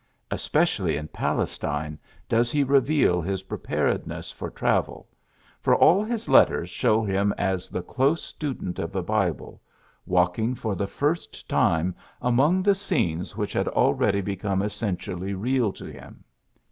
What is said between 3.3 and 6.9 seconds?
preparedness for travel; for all his let ters